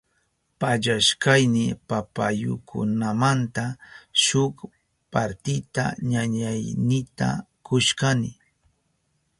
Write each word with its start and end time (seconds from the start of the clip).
Pallashkayni 0.59 1.63
papayukunamanta 1.89 3.63
shuk 4.23 4.55
partita 5.11 5.83
ñañaynita 6.09 7.27
kushkani. 7.65 8.31